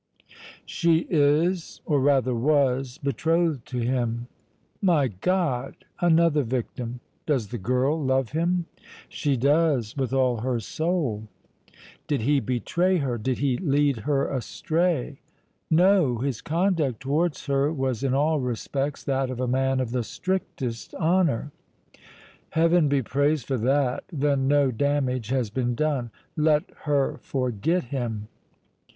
"She 0.65 1.05
is 1.11 1.79
or 1.85 1.99
rather 1.99 2.33
was 2.33 2.97
betrothed 2.97 3.67
to 3.67 3.77
him." 3.81 4.25
"My 4.81 5.09
God! 5.09 5.75
Another 5.99 6.41
victim! 6.41 7.01
Does 7.27 7.49
the 7.49 7.59
girl 7.59 8.03
love 8.03 8.31
him?" 8.31 8.65
"She 9.09 9.37
does, 9.37 9.95
with 9.95 10.11
all 10.11 10.37
her 10.37 10.59
soul!" 10.59 11.27
"Did 12.07 12.21
he 12.21 12.39
betray 12.39 12.97
her, 12.97 13.19
did 13.19 13.37
he 13.37 13.57
lead 13.57 13.97
her 13.97 14.25
astray?" 14.27 15.19
"No; 15.69 16.17
his 16.17 16.41
conduct 16.41 16.99
towards 17.01 17.45
her 17.45 17.71
was 17.71 18.03
in 18.03 18.15
all 18.15 18.39
respects 18.39 19.03
that 19.03 19.29
of 19.29 19.39
a 19.39 19.47
man 19.47 19.79
of 19.79 19.91
the 19.91 20.01
strictest 20.01 20.95
honor." 20.95 21.51
"Heaven 22.49 22.87
be 22.87 23.03
praised 23.03 23.45
for 23.45 23.57
that! 23.59 24.05
Then 24.11 24.47
no 24.47 24.71
damage 24.71 25.27
has 25.29 25.51
been 25.51 25.75
done! 25.75 26.09
Let 26.35 26.63
her 26.85 27.19
forget 27.21 27.83
him!" 27.83 28.29